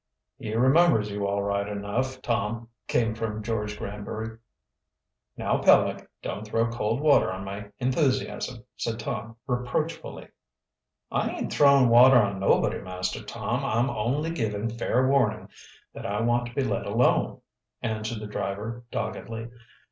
[0.39, 4.39] "He remembers you all right enough, Tom," came from George Granbury.
[5.37, 10.29] "Now, Peleg, don't throw cold water on my enthusiasm," said Tom reproachfully.
[11.11, 15.49] "I ain't throwin' water on nobody, Master Tom; I'm only giving fair warning
[15.93, 17.39] that I want to be let alone,"
[17.83, 19.51] answered the driver doggedly.